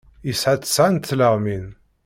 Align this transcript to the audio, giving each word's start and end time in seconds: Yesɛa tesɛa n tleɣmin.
Yesɛa 0.27 0.55
tesɛa 0.61 0.89
n 0.93 0.97
tleɣmin. 0.99 1.67